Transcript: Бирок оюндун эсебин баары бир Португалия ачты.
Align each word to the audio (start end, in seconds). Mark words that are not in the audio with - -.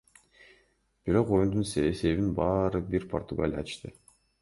Бирок 1.09 1.35
оюндун 1.37 1.67
эсебин 1.83 2.35
баары 2.43 2.85
бир 2.91 3.09
Португалия 3.15 3.67
ачты. 3.67 3.99